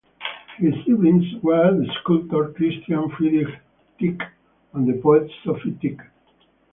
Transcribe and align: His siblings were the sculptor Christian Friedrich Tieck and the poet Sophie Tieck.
His 0.57 0.73
siblings 0.83 1.23
were 1.43 1.77
the 1.77 1.85
sculptor 2.01 2.53
Christian 2.53 3.07
Friedrich 3.11 3.59
Tieck 3.99 4.19
and 4.73 4.87
the 4.89 4.93
poet 4.99 5.29
Sophie 5.43 5.77
Tieck. 5.79 5.99